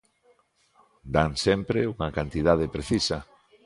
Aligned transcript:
Dan 1.15 1.31
sempre 1.45 1.79
unha 1.93 2.09
cantidade 2.17 2.65
precisa. 2.75 3.17